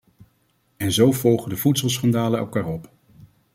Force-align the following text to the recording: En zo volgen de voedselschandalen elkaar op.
En 0.77 0.91
zo 0.91 1.11
volgen 1.11 1.49
de 1.49 1.57
voedselschandalen 1.57 2.39
elkaar 2.39 2.65
op. 2.65 2.91